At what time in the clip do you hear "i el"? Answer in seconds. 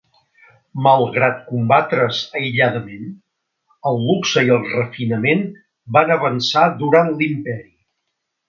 4.49-4.67